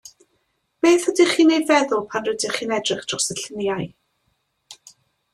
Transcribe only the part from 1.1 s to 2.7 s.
ydych chi'n ei feddwl pan rydych